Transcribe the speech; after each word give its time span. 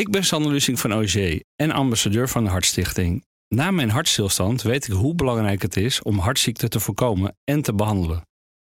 Ik 0.00 0.10
ben 0.10 0.24
Sander 0.24 0.52
Lussing 0.52 0.80
van 0.80 0.94
OG 0.94 1.14
en 1.56 1.70
ambassadeur 1.70 2.28
van 2.28 2.44
de 2.44 2.50
Hartstichting. 2.50 3.24
Na 3.48 3.70
mijn 3.70 3.90
hartstilstand 3.90 4.62
weet 4.62 4.86
ik 4.86 4.92
hoe 4.92 5.14
belangrijk 5.14 5.62
het 5.62 5.76
is 5.76 6.02
om 6.02 6.18
hartziekten 6.18 6.70
te 6.70 6.80
voorkomen 6.80 7.36
en 7.44 7.62
te 7.62 7.74
behandelen. 7.74 8.22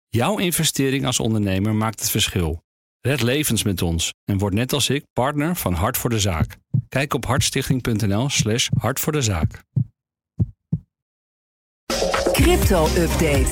Jouw 0.08 0.38
investering 0.38 1.06
als 1.06 1.20
ondernemer 1.20 1.74
maakt 1.74 2.00
het 2.00 2.10
verschil. 2.10 2.62
Red 3.00 3.22
levens 3.22 3.62
met 3.62 3.82
ons 3.82 4.12
en 4.24 4.38
word 4.38 4.54
net 4.54 4.72
als 4.72 4.88
ik 4.88 5.04
partner 5.12 5.56
van 5.56 5.74
Hart 5.74 5.96
voor 5.96 6.10
de 6.10 6.20
Zaak. 6.20 6.56
Kijk 6.88 7.14
op 7.14 7.26
hartstichting.nl/slash 7.26 8.68
hart 8.78 9.00
voor 9.00 9.12
de 9.12 9.22
zaak. 9.22 9.62
Crypto-update. 12.32 13.50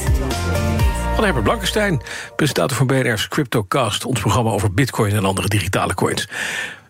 Van 1.15 1.25
Herbert 1.25 1.45
Blankenstein, 1.45 2.03
presentator 2.37 2.77
van 2.77 2.87
BNR's 2.87 3.29
CryptoCast, 3.29 4.05
ons 4.05 4.21
programma 4.21 4.51
over 4.51 4.75
Bitcoin 4.75 5.15
en 5.15 5.25
andere 5.25 5.49
digitale 5.49 5.95
coins. 5.95 6.29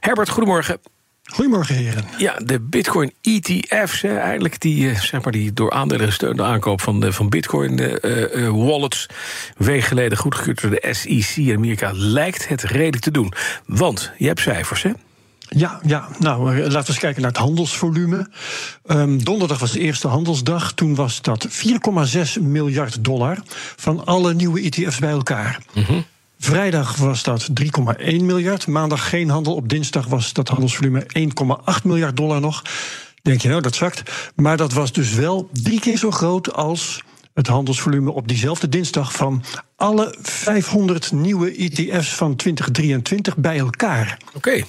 Herbert, 0.09 0.29
goedemorgen. 0.29 0.79
Goedemorgen, 1.25 1.75
heren. 1.75 2.05
Ja, 2.19 2.37
de 2.45 2.61
Bitcoin 2.61 3.13
ETF's, 3.23 4.01
hè, 4.01 4.17
eigenlijk 4.17 4.61
die, 4.61 4.91
eh, 4.91 5.01
zeg 5.01 5.23
maar 5.23 5.33
die 5.33 5.53
door 5.53 5.71
aandelen 5.71 6.07
gesteunde 6.07 6.43
aankoop 6.43 6.81
van, 6.81 7.01
de, 7.01 7.13
van 7.13 7.29
Bitcoin 7.29 7.79
eh, 7.79 8.47
eh, 8.47 8.51
wallets, 8.53 9.07
week 9.57 9.83
geleden 9.83 10.19
goedgekeurd 10.19 10.61
door 10.61 10.71
de 10.71 10.89
SEC 10.95 11.37
in 11.37 11.57
Amerika, 11.57 11.91
lijkt 11.95 12.49
het 12.49 12.63
redelijk 12.63 13.03
te 13.03 13.11
doen. 13.11 13.33
Want 13.67 14.13
je 14.19 14.27
hebt 14.27 14.41
cijfers, 14.41 14.83
hè? 14.83 14.91
Ja, 15.49 15.81
ja, 15.87 16.09
nou 16.19 16.57
laten 16.57 16.71
we 16.71 16.89
eens 16.89 16.99
kijken 16.99 17.23
naar 17.23 17.31
het 17.31 17.41
handelsvolume. 17.41 18.31
Um, 18.87 19.25
donderdag 19.25 19.59
was 19.59 19.73
de 19.73 19.81
eerste 19.81 20.09
handelsdag. 20.09 20.73
Toen 20.73 20.95
was 20.95 21.23
dat 21.23 21.49
4,6 21.49 22.41
miljard 22.41 23.05
dollar 23.05 23.39
van 23.77 24.05
alle 24.05 24.35
nieuwe 24.35 24.61
ETF's 24.61 24.99
bij 24.99 25.11
elkaar. 25.11 25.63
Mm 25.75 26.05
Vrijdag 26.39 26.97
was 26.97 27.23
dat 27.23 27.49
3,1 27.63 28.05
miljard. 28.05 28.67
Maandag 28.67 29.09
geen 29.09 29.29
handel. 29.29 29.55
Op 29.55 29.69
dinsdag 29.69 30.07
was 30.07 30.33
dat 30.33 30.49
handelsvolume 30.49 31.07
1,8 31.81 31.85
miljard 31.85 32.17
dollar 32.17 32.41
nog. 32.41 32.63
Denk 33.23 33.41
je 33.41 33.49
nou, 33.49 33.61
dat 33.63 33.75
zakt. 33.75 34.31
Maar 34.35 34.57
dat 34.57 34.73
was 34.73 34.93
dus 34.93 35.15
wel 35.15 35.49
drie 35.53 35.81
keer 35.81 35.99
zo 35.99 36.11
groot 36.11 36.53
als 36.53 37.03
het 37.35 37.47
handelsvolume 37.47 38.11
op 38.11 38.29
diezelfde 38.29 38.69
dinsdag 38.69 39.13
van 39.13 39.45
alle 39.77 40.17
500 40.23 41.13
nieuwe 41.13 41.55
ETF's 41.57 42.15
van 42.15 42.37
2023 42.37 43.37
bij 43.37 43.59
elkaar. 43.59 44.19
Oké. 44.35 44.65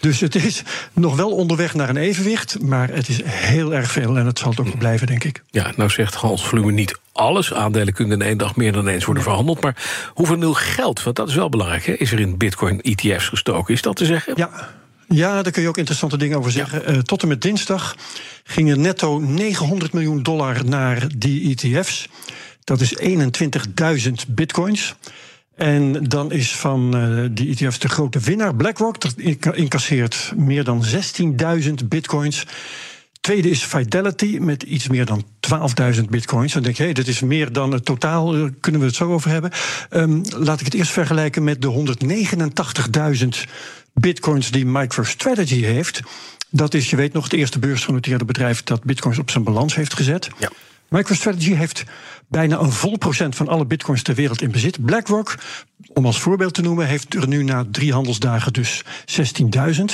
Dus 0.00 0.20
het 0.20 0.34
is 0.34 0.62
nog 0.92 1.16
wel 1.16 1.30
onderweg 1.30 1.74
naar 1.74 1.88
een 1.88 1.96
evenwicht, 1.96 2.60
maar 2.60 2.88
het 2.88 3.08
is 3.08 3.20
heel 3.24 3.74
erg 3.74 3.90
veel 3.90 4.16
en 4.16 4.26
het 4.26 4.38
zal 4.38 4.50
het 4.50 4.60
ook 4.60 4.78
blijven, 4.78 5.06
denk 5.06 5.24
ik. 5.24 5.42
Ja, 5.50 5.72
nou 5.76 5.90
zegt 5.90 6.14
Hans 6.14 6.46
Volume 6.46 6.72
niet 6.72 6.98
alles. 7.12 7.54
Aandelen 7.54 7.94
kunnen 7.94 8.20
in 8.20 8.26
één 8.26 8.38
dag 8.38 8.56
meer 8.56 8.72
dan 8.72 8.88
eens 8.88 9.04
worden 9.04 9.22
verhandeld. 9.22 9.62
Maar 9.62 9.76
hoeveel 10.14 10.36
nul 10.36 10.54
geld, 10.54 11.02
want 11.02 11.16
dat 11.16 11.28
is 11.28 11.34
wel 11.34 11.48
belangrijk, 11.48 11.86
hè, 11.86 11.92
is 11.92 12.12
er 12.12 12.20
in 12.20 12.36
Bitcoin-ETF's 12.36 13.28
gestoken? 13.28 13.74
Is 13.74 13.82
dat 13.82 13.96
te 13.96 14.04
zeggen? 14.04 14.32
Ja. 14.36 14.78
Ja, 15.14 15.42
daar 15.42 15.52
kun 15.52 15.62
je 15.62 15.68
ook 15.68 15.76
interessante 15.76 16.16
dingen 16.16 16.38
over 16.38 16.50
zeggen. 16.50 16.90
Uh, 16.90 16.98
tot 16.98 17.22
en 17.22 17.28
met 17.28 17.42
dinsdag 17.42 17.96
gingen 18.44 18.80
netto 18.80 19.18
900 19.18 19.92
miljoen 19.92 20.22
dollar 20.22 20.64
naar 20.64 21.06
die 21.16 21.56
ETF's. 21.56 22.08
Dat 22.64 22.80
is 22.80 22.98
21.000 22.98 24.12
bitcoins. 24.28 24.94
En 25.60 26.08
dan 26.08 26.32
is 26.32 26.56
van 26.56 26.96
uh, 26.96 27.28
die 27.30 27.48
ETF's 27.48 27.78
de 27.78 27.88
grote 27.88 28.18
winnaar 28.18 28.54
BlackRock. 28.54 29.00
Dat 29.00 29.14
incasseert 29.54 30.32
meer 30.36 30.64
dan 30.64 30.84
16.000 31.62 31.72
bitcoins. 31.88 32.46
Tweede 33.20 33.50
is 33.50 33.62
Fidelity 33.62 34.38
met 34.40 34.62
iets 34.62 34.88
meer 34.88 35.04
dan 35.04 35.24
12.000 35.94 36.00
bitcoins. 36.10 36.52
Dan 36.52 36.62
denk 36.62 36.76
je, 36.76 36.82
hey, 36.82 36.92
dit 36.92 37.08
is 37.08 37.20
meer 37.20 37.52
dan 37.52 37.72
het 37.72 37.84
totaal, 37.84 38.30
daar 38.32 38.50
kunnen 38.60 38.80
we 38.80 38.86
het 38.86 38.96
zo 38.96 39.12
over 39.12 39.30
hebben. 39.30 39.50
Um, 39.90 40.22
laat 40.36 40.60
ik 40.60 40.64
het 40.64 40.74
eerst 40.74 40.92
vergelijken 40.92 41.44
met 41.44 41.62
de 41.62 41.96
189.000 43.22 43.28
bitcoins 43.92 44.50
die 44.50 44.66
MicroStrategy 44.66 45.62
heeft. 45.62 46.00
Dat 46.50 46.74
is, 46.74 46.90
je 46.90 46.96
weet 46.96 47.12
nog, 47.12 47.24
het 47.24 47.32
eerste 47.32 47.58
beursgenoteerde 47.58 48.24
bedrijf 48.24 48.62
dat 48.62 48.84
bitcoins 48.84 49.18
op 49.18 49.30
zijn 49.30 49.44
balans 49.44 49.74
heeft 49.74 49.94
gezet. 49.94 50.28
Ja. 50.38 50.50
MicroStrategy 50.90 51.54
heeft 51.54 51.84
bijna 52.28 52.58
een 52.58 52.72
vol 52.72 52.98
procent 52.98 53.36
van 53.36 53.48
alle 53.48 53.66
bitcoins 53.66 54.02
ter 54.02 54.14
wereld 54.14 54.42
in 54.42 54.50
bezit. 54.50 54.84
BlackRock, 54.84 55.34
om 55.92 56.06
als 56.06 56.20
voorbeeld 56.20 56.54
te 56.54 56.62
noemen, 56.62 56.86
heeft 56.86 57.14
er 57.14 57.28
nu 57.28 57.42
na 57.42 57.64
drie 57.70 57.92
handelsdagen 57.92 58.52
dus 58.52 58.84
16.000. 58.84 59.84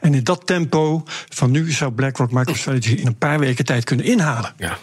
En 0.00 0.14
in 0.14 0.24
dat 0.24 0.46
tempo 0.46 1.02
van 1.28 1.50
nu 1.50 1.72
zou 1.72 1.92
BlackRock 1.92 2.30
MicroStrategy 2.32 2.94
in 2.94 3.06
een 3.06 3.18
paar 3.18 3.38
weken 3.38 3.64
tijd 3.64 3.84
kunnen 3.84 4.06
inhalen. 4.06 4.54
Ja, 4.56 4.78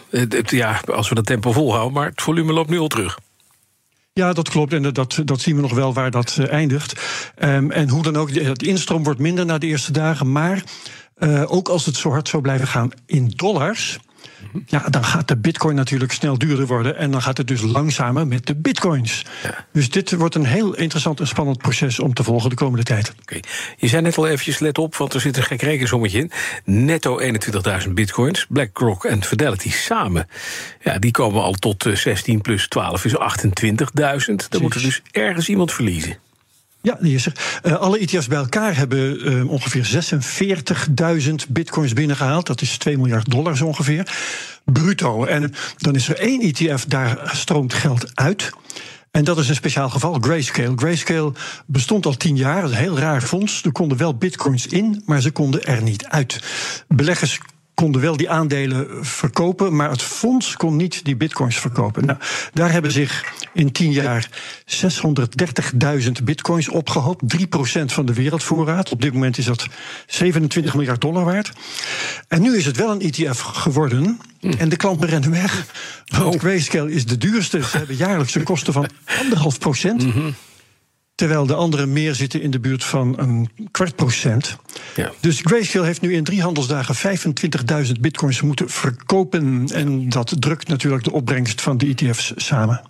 ja 0.46 0.80
als 0.86 1.08
we 1.08 1.14
dat 1.14 1.26
tempo 1.26 1.52
volhouden, 1.52 1.92
maar 1.92 2.08
het 2.08 2.22
volume 2.22 2.52
loopt 2.52 2.70
nu 2.70 2.78
al 2.78 2.88
terug. 2.88 3.18
Ja, 4.12 4.32
dat 4.32 4.48
klopt. 4.48 4.72
En 4.72 4.82
dat, 4.82 5.22
dat 5.24 5.40
zien 5.40 5.56
we 5.56 5.62
nog 5.62 5.74
wel 5.74 5.92
waar 5.92 6.10
dat 6.10 6.36
uh, 6.40 6.52
eindigt. 6.52 7.00
Um, 7.38 7.70
en 7.70 7.88
hoe 7.88 8.02
dan 8.02 8.16
ook, 8.16 8.30
het 8.30 8.62
instroom 8.62 9.04
wordt 9.04 9.20
minder 9.20 9.46
na 9.46 9.58
de 9.58 9.66
eerste 9.66 9.92
dagen. 9.92 10.32
Maar 10.32 10.62
uh, 11.18 11.52
ook 11.52 11.68
als 11.68 11.86
het 11.86 11.96
zo 11.96 12.10
hard 12.10 12.28
zou 12.28 12.42
blijven 12.42 12.68
gaan 12.68 12.90
in 13.06 13.32
dollars 13.36 13.98
ja, 14.66 14.88
dan 14.90 15.04
gaat 15.04 15.28
de 15.28 15.36
bitcoin 15.36 15.74
natuurlijk 15.74 16.12
snel 16.12 16.38
duurder 16.38 16.66
worden. 16.66 16.96
En 16.96 17.10
dan 17.10 17.22
gaat 17.22 17.38
het 17.38 17.46
dus 17.46 17.60
langzamer 17.60 18.26
met 18.26 18.46
de 18.46 18.54
bitcoins. 18.54 19.24
Ja. 19.42 19.66
Dus 19.72 19.90
dit 19.90 20.12
wordt 20.12 20.34
een 20.34 20.44
heel 20.44 20.74
interessant 20.74 21.20
en 21.20 21.26
spannend 21.26 21.58
proces 21.58 22.00
om 22.00 22.14
te 22.14 22.24
volgen 22.24 22.50
de 22.50 22.56
komende 22.56 22.84
tijd. 22.84 23.14
Oké, 23.20 23.40
Je 23.76 23.88
zei 23.88 24.02
net 24.02 24.18
al 24.18 24.26
eventjes, 24.26 24.58
let 24.58 24.78
op, 24.78 24.96
want 24.96 25.14
er 25.14 25.20
zit 25.20 25.36
een 25.36 25.42
gek 25.42 25.62
rekensommetje 25.62 26.18
in. 26.18 26.30
Netto 26.64 27.20
21.000 27.84 27.88
bitcoins, 27.90 28.46
BlackRock 28.48 29.04
en 29.04 29.24
Fidelity 29.24 29.70
samen. 29.70 30.28
Ja, 30.80 30.98
die 30.98 31.10
komen 31.10 31.42
al 31.42 31.52
tot 31.52 31.86
16 31.94 32.34
eh, 32.34 32.40
plus 32.40 32.68
12 32.68 33.04
is 33.04 33.14
28.000. 33.14 34.34
Dan 34.48 34.62
moet 34.62 34.74
er 34.74 34.82
dus 34.82 35.02
ergens 35.10 35.48
iemand 35.48 35.72
verliezen. 35.72 36.16
Ja, 36.82 36.98
die 37.00 37.14
is 37.14 37.26
er. 37.26 37.60
Uh, 37.62 37.76
alle 37.76 37.98
ETF's 37.98 38.26
bij 38.26 38.38
elkaar 38.38 38.76
hebben 38.76 39.32
uh, 39.32 39.50
ongeveer 39.50 40.04
46.000 41.28 41.34
bitcoins 41.48 41.92
binnengehaald. 41.92 42.46
Dat 42.46 42.60
is 42.60 42.78
2 42.78 42.98
miljard 42.98 43.30
dollars 43.30 43.60
ongeveer. 43.60 44.16
Bruto. 44.64 45.24
En 45.24 45.54
dan 45.76 45.94
is 45.94 46.08
er 46.08 46.18
één 46.18 46.40
ETF, 46.40 46.84
daar 46.84 47.30
stroomt 47.34 47.74
geld 47.74 48.10
uit. 48.14 48.50
En 49.10 49.24
dat 49.24 49.38
is 49.38 49.48
een 49.48 49.54
speciaal 49.54 49.90
geval, 49.90 50.18
Grayscale. 50.20 50.72
Grayscale 50.76 51.32
bestond 51.66 52.06
al 52.06 52.16
tien 52.16 52.36
jaar, 52.36 52.64
is 52.64 52.70
een 52.70 52.76
heel 52.76 52.98
raar 52.98 53.22
fonds. 53.22 53.62
Er 53.62 53.72
konden 53.72 53.98
wel 53.98 54.14
bitcoins 54.14 54.66
in, 54.66 55.02
maar 55.06 55.20
ze 55.20 55.30
konden 55.30 55.64
er 55.64 55.82
niet 55.82 56.04
uit. 56.04 56.40
Beleggers 56.88 57.40
konden 57.82 58.00
wel 58.00 58.16
die 58.16 58.30
aandelen 58.30 59.06
verkopen, 59.06 59.76
maar 59.76 59.90
het 59.90 60.02
fonds 60.02 60.56
kon 60.56 60.76
niet 60.76 61.04
die 61.04 61.16
bitcoins 61.16 61.56
verkopen. 61.56 62.04
Nou, 62.04 62.18
daar 62.52 62.72
hebben 62.72 62.92
zich 62.92 63.32
in 63.54 63.72
tien 63.72 63.92
jaar 63.92 64.28
630.000 64.66 66.10
bitcoins 66.24 66.68
opgehoopt, 66.68 67.36
3% 67.36 67.84
van 67.84 68.06
de 68.06 68.12
wereldvoorraad. 68.12 68.90
Op 68.90 69.02
dit 69.02 69.12
moment 69.12 69.38
is 69.38 69.44
dat 69.44 69.66
27 70.06 70.74
miljard 70.74 71.00
dollar 71.00 71.24
waard. 71.24 71.52
En 72.28 72.42
nu 72.42 72.56
is 72.56 72.66
het 72.66 72.76
wel 72.76 72.90
een 72.90 73.00
ETF 73.00 73.40
geworden. 73.40 74.18
En 74.58 74.68
de 74.68 74.76
klanten 74.76 75.08
rennen 75.08 75.30
weg. 75.30 75.66
Want 76.04 76.34
oh. 76.34 76.40
Grayscale 76.40 76.92
is 76.92 77.06
de 77.06 77.18
duurste. 77.18 77.62
Ze 77.62 77.76
hebben 77.76 77.96
jaarlijks 77.96 78.34
een 78.34 78.42
kosten 78.42 78.72
van 78.72 78.88
anderhalf 79.20 79.58
procent. 79.58 80.04
Terwijl 81.14 81.46
de 81.46 81.54
andere 81.54 81.86
meer 81.86 82.14
zitten 82.14 82.42
in 82.42 82.50
de 82.50 82.60
buurt 82.60 82.84
van 82.84 83.18
een 83.18 83.50
kwart 83.70 83.96
procent. 83.96 84.56
Ja. 84.96 85.12
Dus 85.20 85.40
Grayscale 85.42 85.86
heeft 85.86 86.00
nu 86.00 86.14
in 86.14 86.24
drie 86.24 86.42
handelsdagen 86.42 87.18
25.000 87.86 87.92
bitcoins 88.00 88.40
moeten 88.40 88.68
verkopen. 88.68 89.66
En 89.72 90.08
dat 90.08 90.34
drukt 90.38 90.68
natuurlijk 90.68 91.04
de 91.04 91.12
opbrengst 91.12 91.60
van 91.60 91.78
de 91.78 91.86
ETF's 91.86 92.32
samen. 92.36 92.82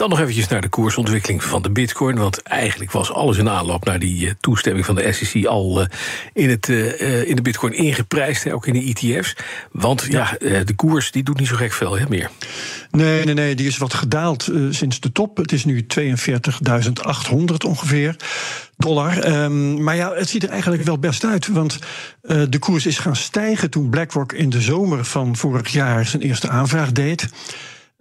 Dan 0.00 0.08
nog 0.08 0.20
eventjes 0.20 0.48
naar 0.48 0.60
de 0.60 0.68
koersontwikkeling 0.68 1.44
van 1.44 1.62
de 1.62 1.70
bitcoin. 1.70 2.16
Want 2.16 2.42
eigenlijk 2.42 2.92
was 2.92 3.12
alles 3.12 3.36
in 3.36 3.48
aanloop 3.48 3.84
naar 3.84 3.98
die 3.98 4.26
uh, 4.26 4.32
toestemming 4.40 4.86
van 4.86 4.94
de 4.94 5.12
SEC... 5.12 5.44
al 5.44 5.80
uh, 5.80 5.86
in, 6.32 6.50
het, 6.50 6.68
uh, 6.68 7.28
in 7.28 7.36
de 7.36 7.42
bitcoin 7.42 7.72
ingeprijsd, 7.72 8.50
ook 8.50 8.66
in 8.66 8.72
de 8.72 8.94
ETF's. 8.94 9.36
Want 9.72 10.06
ja, 10.08 10.36
de 10.38 10.74
koers 10.76 11.10
die 11.10 11.22
doet 11.22 11.38
niet 11.38 11.48
zo 11.48 11.56
gek 11.56 11.72
veel 11.72 11.98
hè, 11.98 12.04
meer. 12.08 12.30
Nee, 12.90 13.24
nee, 13.24 13.34
nee, 13.34 13.54
die 13.54 13.66
is 13.66 13.76
wat 13.76 13.94
gedaald 13.94 14.50
sinds 14.70 15.00
de 15.00 15.12
top. 15.12 15.36
Het 15.36 15.52
is 15.52 15.64
nu 15.64 15.86
42.800 15.98 16.06
ongeveer 17.66 18.16
dollar. 18.76 19.42
Um, 19.42 19.82
maar 19.82 19.96
ja, 19.96 20.14
het 20.14 20.28
ziet 20.28 20.42
er 20.42 20.48
eigenlijk 20.50 20.82
wel 20.82 20.98
best 20.98 21.24
uit. 21.24 21.46
Want 21.46 21.78
de 22.22 22.58
koers 22.58 22.86
is 22.86 22.98
gaan 22.98 23.16
stijgen 23.16 23.70
toen 23.70 23.90
BlackRock 23.90 24.32
in 24.32 24.50
de 24.50 24.60
zomer 24.60 25.04
van 25.04 25.36
vorig 25.36 25.68
jaar 25.68 26.06
zijn 26.06 26.22
eerste 26.22 26.48
aanvraag 26.48 26.92
deed. 26.92 27.28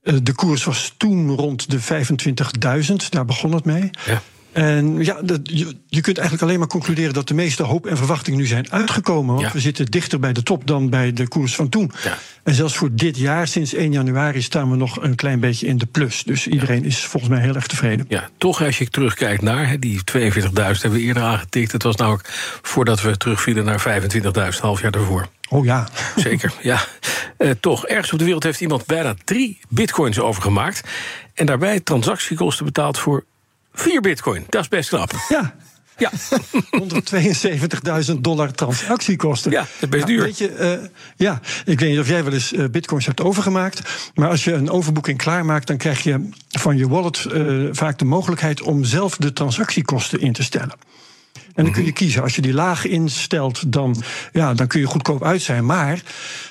Eh, 0.10 0.16
de 0.24 0.34
koers 0.34 0.64
was 0.64 0.94
toen 0.98 1.36
rond 1.36 1.70
de 1.70 1.80
25.000, 1.80 2.96
daar 3.10 3.26
begon 3.26 3.54
het 3.54 3.66
mee. 3.66 3.90
Ja. 4.06 4.22
En 4.52 5.04
ja, 5.04 5.22
dat, 5.22 5.40
je, 5.44 5.76
je, 5.88 6.02
kunt 6.02 6.18
eigenlijk 6.18 6.48
alleen 6.48 6.60
maar 6.60 6.68
concluderen 6.68 7.14
dat 7.14 7.28
de 7.28 7.34
meeste 7.34 7.64
hoop 7.64 7.86
en 7.86 7.98
verwachting 7.98 8.38
nu 8.38 8.46
zijn 8.46 8.72
uitgekomen. 8.72 9.36
Want 9.36 9.54
we 9.54 9.60
zitten 9.60 9.86
dichter 9.86 10.20
bij 10.20 10.34
de 10.34 10.44
top 10.44 10.68
dan 10.68 10.90
bij 10.90 11.14
de 11.14 11.28
koers 11.28 11.56
van 11.56 11.70
toen. 11.70 11.92
Ja. 12.04 12.18
En 12.44 12.54
zelfs 12.54 12.76
voor 12.76 12.90
dit 12.92 13.18
jaar, 13.18 13.48
sinds 13.48 13.74
1 13.74 13.92
januari, 13.92 14.42
staan 14.42 14.70
we 14.70 14.76
nog 14.76 15.02
een 15.02 15.16
klein 15.16 15.40
beetje 15.40 15.68
in 15.68 15.78
de 15.78 15.86
plus. 15.86 16.24
Dus 16.24 16.48
iedereen 16.48 16.86
is 16.86 17.06
volgens 17.06 17.32
mij 17.32 17.42
heel 17.42 17.56
erg 17.56 17.68
tevreden. 17.68 18.06
Ja, 18.10 18.30
toch 18.38 18.64
als 18.64 18.78
je 18.78 18.90
terugkijkt 18.90 19.42
naar 19.42 19.80
die 19.80 20.02
42.000 20.18 20.32
hebben 20.54 20.92
we 20.92 21.00
eerder 21.00 21.24
aangetikt. 21.24 21.72
Het 21.72 21.84
was 21.84 21.96
namelijk 21.96 22.28
voordat 22.62 23.02
we 23.02 23.18
terugvielen 23.18 23.66
naar 23.66 24.02
25.000, 24.54 24.60
half 24.60 24.82
jaar 24.82 24.92
daarvoor. 24.92 25.28
Oh 25.50 25.66
ja. 25.66 25.88
Zeker, 26.16 26.54
ja. 26.62 26.80
Uh, 27.40 27.52
toch, 27.60 27.86
ergens 27.86 28.12
op 28.12 28.20
de 28.20 28.26
wereld 28.26 28.44
heeft 28.44 28.62
iemand 28.62 28.86
bijna 28.86 29.16
drie 29.24 29.60
bitcoins 29.70 30.20
overgemaakt. 30.20 30.82
En 31.34 31.46
daarbij 31.46 31.80
transactiekosten 31.80 32.66
betaald 32.66 32.98
voor 32.98 33.26
vier 33.74 34.02
bitcoin. 34.02 34.46
Dat 34.50 34.62
is 34.62 34.68
best 34.68 34.90
knap. 34.90 35.12
Ja, 35.30 35.56
Ja. 35.98 36.12
172.000 38.12 38.14
dollar 38.20 38.52
transactiekosten. 38.52 39.52
Ja, 39.52 39.60
dat 39.60 39.70
is 39.80 39.90
best 39.90 40.06
duur. 40.06 40.22
Weet 40.22 40.38
je, 40.38 40.80
uh, 40.82 40.90
ja, 41.16 41.42
ik 41.66 41.80
weet 41.80 41.90
niet 41.90 42.00
of 42.00 42.08
jij 42.08 42.24
wel 42.24 42.34
eens 42.34 42.54
uh, 42.54 42.66
bitcoins 42.72 43.06
hebt 43.06 43.22
overgemaakt. 43.22 43.82
Maar 44.14 44.30
als 44.30 44.44
je 44.44 44.54
een 44.54 44.70
overboeking 44.70 45.18
klaarmaakt, 45.18 45.68
dan 45.68 45.78
krijg 45.78 46.04
je 46.04 46.30
van 46.50 46.78
je 46.78 46.88
wallet 46.88 47.26
uh, 47.34 47.70
vaak 47.72 47.98
de 47.98 48.06
mogelijkheid 48.06 48.62
om 48.62 48.84
zelf 48.84 49.16
de 49.16 49.34
transactiekosten 49.34 50.20
in 50.20 50.34
te 50.34 50.44
stellen. 50.44 50.74
En 51.56 51.64
dan 51.64 51.74
kun 51.74 51.86
je 51.86 51.92
kiezen. 51.92 52.22
Als 52.22 52.36
je 52.36 52.42
die 52.42 52.54
laag 52.54 52.86
instelt, 52.86 53.72
dan, 53.72 54.04
ja, 54.32 54.54
dan 54.54 54.68
kun 54.68 54.80
je 54.80 54.86
goedkoop 54.86 55.24
uit 55.24 55.42
zijn. 55.42 55.66
Maar 55.66 56.02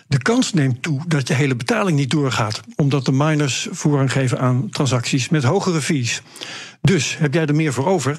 de 0.06 0.18
kans 0.18 0.52
neemt 0.52 0.82
toe 0.82 1.00
dat 1.06 1.28
je 1.28 1.34
hele 1.34 1.56
betaling 1.56 1.96
niet 1.98 2.10
doorgaat. 2.10 2.60
Omdat 2.76 3.04
de 3.04 3.12
miners 3.12 3.68
voorrang 3.70 4.12
geven 4.12 4.38
aan 4.38 4.68
transacties 4.70 5.28
met 5.28 5.44
hogere 5.44 5.80
fees. 5.80 6.22
Dus 6.80 7.16
heb 7.18 7.34
jij 7.34 7.46
er 7.46 7.54
meer 7.54 7.72
voor 7.72 7.86
over, 7.86 8.16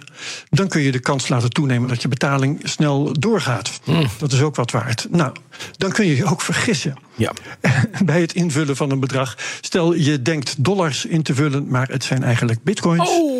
dan 0.49 0.67
kun 0.67 0.81
je 0.81 0.91
de 0.91 0.99
kans 0.99 1.27
laten 1.27 1.49
toenemen 1.49 1.89
dat 1.89 2.01
je 2.01 2.07
betaling 2.07 2.59
snel 2.63 3.13
doorgaat. 3.19 3.79
Mm. 3.85 4.07
Dat 4.17 4.31
is 4.31 4.41
ook 4.41 4.55
wat 4.55 4.71
waard. 4.71 5.07
Nou, 5.11 5.31
dan 5.77 5.91
kun 5.91 6.05
je 6.05 6.15
je 6.15 6.25
ook 6.25 6.41
vergissen. 6.41 6.95
Ja. 7.15 7.33
Bij 8.05 8.21
het 8.21 8.33
invullen 8.33 8.75
van 8.75 8.91
een 8.91 8.99
bedrag. 8.99 9.37
Stel 9.61 9.93
je 9.93 10.21
denkt 10.21 10.63
dollars 10.63 11.05
in 11.05 11.23
te 11.23 11.33
vullen, 11.33 11.67
maar 11.67 11.87
het 11.87 12.03
zijn 12.03 12.23
eigenlijk 12.23 12.63
bitcoins. 12.63 13.09
Oh. 13.09 13.38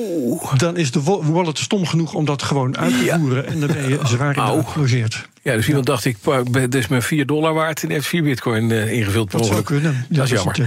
Dan 0.58 0.78
is 0.78 0.92
de 0.92 1.02
wallet 1.04 1.58
stom 1.58 1.86
genoeg 1.86 2.14
om 2.14 2.26
dat 2.26 2.42
gewoon 2.42 2.78
uit 2.78 2.98
te 2.98 3.16
voeren. 3.20 3.48
En 3.48 3.60
dan 3.60 3.68
ben 3.68 3.90
je 3.90 4.00
zwaar 4.16 4.38
in 4.38 4.66
gelogeerd. 4.66 5.28
Ja, 5.42 5.56
dus 5.56 5.68
iemand 5.68 5.86
dacht, 5.86 6.06
ik 6.06 6.18
dit 6.52 6.76
is 6.76 6.88
mijn 6.88 7.02
4 7.02 7.26
dollar 7.26 7.54
waard 7.54 7.84
en 7.84 7.90
heeft 7.90 8.08
4 8.08 8.24
bitcoin 8.24 8.70
uh, 8.70 8.92
ingevuld. 8.92 9.32
Dat 9.32 9.46
zou 9.46 9.62
kunnen. 9.62 10.06
dat 10.10 10.24
is 10.24 10.32
jammer. 10.32 10.60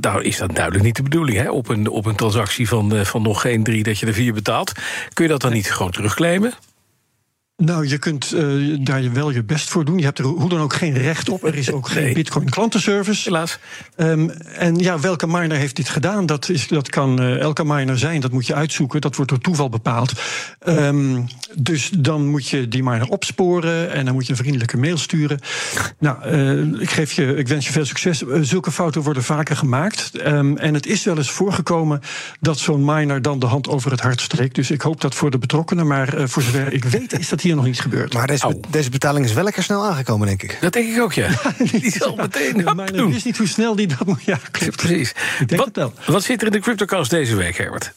Nou 0.00 0.22
is 0.22 0.36
dat 0.36 0.54
duidelijk 0.54 0.84
niet 0.84 0.96
de 0.96 1.02
bedoeling. 1.02 1.38
Hè? 1.38 1.50
Op, 1.50 1.68
een, 1.68 1.88
op 1.88 2.06
een 2.06 2.14
transactie 2.14 2.68
van, 2.68 2.94
uh, 2.94 3.04
van 3.04 3.22
nog 3.22 3.40
geen 3.40 3.62
3 3.62 3.82
dat 3.82 3.98
je 3.98 4.06
er 4.06 4.14
4 4.14 4.32
betaalt. 4.34 4.72
Kun 5.12 5.24
je 5.24 5.30
dat 5.30 5.40
dan 5.40 5.52
niet 5.52 5.72
gewoon 5.72 5.92
terugclaimen? 5.92 6.52
Nou, 7.56 7.88
je 7.88 7.98
kunt 7.98 8.32
uh, 8.32 8.78
daar 8.80 9.12
wel 9.12 9.30
je 9.30 9.44
best 9.44 9.68
voor 9.68 9.84
doen. 9.84 9.98
Je 9.98 10.04
hebt 10.04 10.18
er 10.18 10.24
hoe 10.24 10.48
dan 10.48 10.60
ook 10.60 10.74
geen 10.74 10.92
recht 10.92 11.28
op. 11.28 11.44
Er 11.44 11.54
is 11.54 11.72
ook 11.72 11.94
nee. 11.94 12.04
geen 12.04 12.14
Bitcoin 12.14 12.48
klantenservice. 12.48 13.22
Helaas. 13.24 13.58
Um, 13.96 14.30
en 14.30 14.76
ja, 14.76 15.00
welke 15.00 15.26
miner 15.26 15.56
heeft 15.56 15.76
dit 15.76 15.88
gedaan? 15.88 16.26
Dat, 16.26 16.48
is, 16.48 16.68
dat 16.68 16.88
kan 16.88 17.22
uh, 17.22 17.38
elke 17.38 17.64
miner 17.64 17.98
zijn. 17.98 18.20
Dat 18.20 18.32
moet 18.32 18.46
je 18.46 18.54
uitzoeken. 18.54 19.00
Dat 19.00 19.16
wordt 19.16 19.30
door 19.30 19.40
toeval 19.40 19.68
bepaald. 19.68 20.12
Um, 20.68 21.26
dus 21.56 21.90
dan 21.90 22.26
moet 22.26 22.48
je 22.48 22.68
die 22.68 22.82
miner 22.82 23.08
opsporen. 23.08 23.92
En 23.92 24.04
dan 24.04 24.14
moet 24.14 24.26
je 24.26 24.30
een 24.30 24.38
vriendelijke 24.38 24.76
mail 24.76 24.98
sturen. 24.98 25.38
nou, 25.98 26.28
uh, 26.30 26.80
ik, 26.80 26.90
geef 26.90 27.12
je, 27.12 27.34
ik 27.36 27.48
wens 27.48 27.66
je 27.66 27.72
veel 27.72 27.84
succes. 27.84 28.22
zulke 28.40 28.70
fouten 28.70 29.02
worden 29.02 29.22
vaker 29.22 29.56
gemaakt. 29.56 30.26
Um, 30.26 30.56
en 30.56 30.74
het 30.74 30.86
is 30.86 31.04
wel 31.04 31.16
eens 31.16 31.30
voorgekomen 31.30 32.00
dat 32.40 32.58
zo'n 32.58 32.84
miner 32.84 33.22
dan 33.22 33.38
de 33.38 33.46
hand 33.46 33.68
over 33.68 33.90
het 33.90 34.00
hart 34.00 34.20
streekt. 34.20 34.54
Dus 34.54 34.70
ik 34.70 34.80
hoop 34.80 35.00
dat 35.00 35.14
voor 35.14 35.30
de 35.30 35.38
betrokkenen. 35.38 35.86
Maar 35.86 36.28
voor 36.28 36.42
zover 36.42 36.72
ik 36.72 36.84
weet, 36.84 37.18
is 37.18 37.28
dat 37.28 37.42
hier 37.44 37.54
nog 37.54 37.64
niet 37.64 37.80
gebeurd. 37.80 38.12
Maar 38.12 38.26
deze, 38.26 38.60
deze 38.70 38.90
betaling 38.90 39.24
is 39.24 39.32
wel 39.32 39.44
lekker 39.44 39.62
snel 39.62 39.84
aangekomen, 39.84 40.26
denk 40.26 40.42
ik. 40.42 40.58
Dat 40.60 40.72
denk 40.72 40.94
ik 40.94 41.00
ook, 41.00 41.12
ja. 41.12 41.28
die 41.72 41.90
zal 41.90 42.16
meteen 42.16 42.56
ja, 42.56 42.74
maar 42.74 42.92
doen. 42.92 43.12
wist 43.12 43.24
niet 43.24 43.38
hoe 43.38 43.48
snel 43.48 43.76
die 43.76 43.86
dat 43.86 44.06
moet... 44.06 44.22
Ja, 44.24 44.38
klopt. 44.50 44.76
Precies. 44.76 45.12
Wat, 45.46 45.90
wat 46.06 46.22
zit 46.22 46.40
er 46.40 46.46
in 46.46 46.52
de 46.52 46.60
CryptoCast 46.60 47.10
deze 47.10 47.36
week, 47.36 47.56
Herbert? 47.56 47.92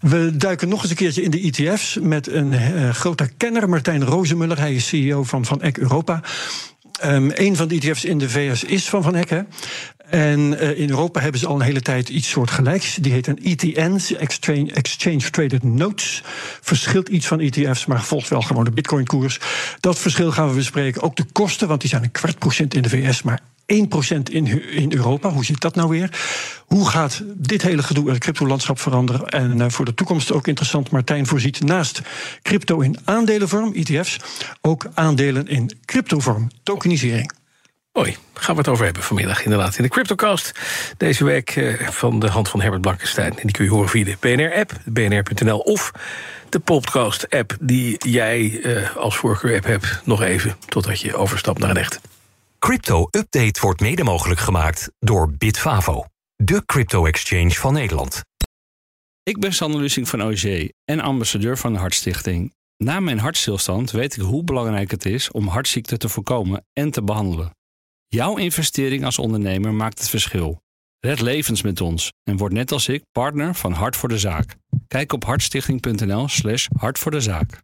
We 0.00 0.36
duiken 0.36 0.68
nog 0.68 0.80
eens 0.82 0.90
een 0.90 0.96
keertje 0.96 1.22
in 1.22 1.30
de 1.30 1.40
ETF's 1.40 1.98
met 2.00 2.28
een 2.28 2.52
uh, 2.52 2.90
grote 2.90 3.30
kenner, 3.36 3.68
Martijn 3.68 4.04
Rozemuller. 4.04 4.58
Hij 4.58 4.74
is 4.74 4.86
CEO 4.86 5.22
van 5.22 5.44
Van 5.44 5.62
Eck 5.62 5.78
Europa. 5.78 6.20
Um, 7.04 7.30
een 7.34 7.56
van 7.56 7.68
de 7.68 7.74
ETF's 7.74 8.04
in 8.04 8.18
de 8.18 8.30
VS 8.30 8.64
is 8.64 8.88
van 8.88 9.02
Van 9.02 9.14
Eck. 9.14 9.44
En 10.14 10.52
uh, 10.52 10.78
in 10.78 10.90
Europa 10.90 11.20
hebben 11.20 11.40
ze 11.40 11.46
al 11.46 11.54
een 11.54 11.60
hele 11.60 11.80
tijd 11.80 12.08
iets 12.08 12.28
soortgelijks. 12.28 12.94
Die 12.94 13.12
heet 13.12 13.26
een 13.26 13.38
ETN's, 13.42 14.12
Exchange, 14.14 15.30
Traded 15.30 15.62
Notes. 15.62 16.22
Verschilt 16.60 17.08
iets 17.08 17.26
van 17.26 17.40
ETF's, 17.40 17.86
maar 17.86 18.02
volgt 18.02 18.28
wel 18.28 18.42
gewoon 18.42 18.64
de 18.64 18.70
Bitcoin-koers. 18.70 19.40
Dat 19.80 19.98
verschil 19.98 20.32
gaan 20.32 20.48
we 20.48 20.54
bespreken. 20.54 21.02
Ook 21.02 21.16
de 21.16 21.24
kosten, 21.32 21.68
want 21.68 21.80
die 21.80 21.90
zijn 21.90 22.02
een 22.02 22.10
kwart 22.10 22.38
procent 22.38 22.74
in 22.74 22.82
de 22.82 22.88
VS, 22.88 23.22
maar 23.22 23.40
1% 23.40 23.42
in, 24.30 24.70
in 24.70 24.92
Europa. 24.92 25.30
Hoe 25.30 25.44
zit 25.44 25.60
dat 25.60 25.74
nou 25.74 25.88
weer? 25.88 26.18
Hoe 26.66 26.88
gaat 26.88 27.22
dit 27.34 27.62
hele 27.62 27.82
gedoe 27.82 28.10
het 28.10 28.18
cryptolandschap 28.18 28.80
veranderen? 28.80 29.28
En 29.28 29.56
uh, 29.58 29.68
voor 29.68 29.84
de 29.84 29.94
toekomst 29.94 30.32
ook 30.32 30.46
interessant. 30.46 30.90
Martijn 30.90 31.26
voorziet 31.26 31.62
naast 31.62 32.00
crypto 32.42 32.80
in 32.80 32.96
aandelenvorm, 33.04 33.72
ETF's, 33.74 34.16
ook 34.60 34.86
aandelen 34.94 35.48
in 35.48 35.70
cryptovorm, 35.84 36.50
tokenisering. 36.62 37.32
Mooi, 37.94 38.16
gaan 38.34 38.54
we 38.54 38.60
het 38.60 38.70
over 38.70 38.84
hebben 38.84 39.02
vanmiddag 39.02 39.44
inderdaad 39.44 39.76
in 39.76 39.82
de 39.82 39.88
CryptoCast. 39.88 40.52
Deze 40.96 41.24
week 41.24 41.56
uh, 41.56 41.88
van 41.88 42.18
de 42.18 42.28
hand 42.28 42.48
van 42.48 42.60
Herbert 42.60 42.82
Blankenstein. 42.82 43.30
En 43.30 43.42
die 43.42 43.50
kun 43.50 43.64
je 43.64 43.70
horen 43.70 43.88
via 43.88 44.04
de 44.04 44.16
BNR-app, 44.20 44.72
bnr.nl... 44.84 45.58
of 45.58 45.92
de 46.48 46.60
podcast-app 46.60 47.56
die 47.60 48.08
jij 48.08 48.40
uh, 48.40 48.96
als 48.96 49.16
voorkeur-app 49.16 49.64
hebt. 49.64 50.00
Nog 50.04 50.22
even, 50.22 50.56
totdat 50.68 51.00
je 51.00 51.16
overstapt 51.16 51.58
naar 51.58 51.70
een 51.70 51.76
echte. 51.76 52.00
Crypto 52.58 53.08
Update 53.10 53.60
wordt 53.60 53.80
mede 53.80 54.04
mogelijk 54.04 54.40
gemaakt 54.40 54.90
door 54.98 55.30
Bitfavo, 55.30 56.04
de 56.36 56.62
crypto-exchange 56.66 57.50
van 57.50 57.72
Nederland. 57.72 58.22
Ik 59.22 59.38
ben 59.38 59.52
Sander 59.52 59.80
Lusing 59.80 60.08
van 60.08 60.22
OG 60.22 60.44
en 60.84 61.00
ambassadeur 61.00 61.58
van 61.58 61.72
de 61.72 61.78
Hartstichting. 61.78 62.54
Na 62.76 63.00
mijn 63.00 63.18
hartstilstand 63.18 63.90
weet 63.90 64.16
ik 64.16 64.22
hoe 64.22 64.44
belangrijk 64.44 64.90
het 64.90 65.04
is 65.04 65.30
om 65.30 65.48
hartziekten 65.48 65.98
te 65.98 66.08
voorkomen 66.08 66.64
en 66.72 66.90
te 66.90 67.02
behandelen. 67.02 67.52
Jouw 68.14 68.36
investering 68.36 69.04
als 69.04 69.18
ondernemer 69.18 69.74
maakt 69.74 69.98
het 69.98 70.08
verschil. 70.08 70.62
Red 71.00 71.20
levens 71.20 71.62
met 71.62 71.80
ons 71.80 72.12
en 72.22 72.36
word 72.36 72.52
net 72.52 72.72
als 72.72 72.88
ik 72.88 73.02
partner 73.12 73.54
van 73.54 73.72
Hart 73.72 73.96
voor 73.96 74.08
de 74.08 74.18
Zaak. 74.18 74.56
Kijk 74.88 75.12
op 75.12 75.24
hartstichting.nl/slash 75.24 76.66
hart 76.76 76.98
voor 76.98 77.10
de 77.10 77.20
zaak. 77.20 77.62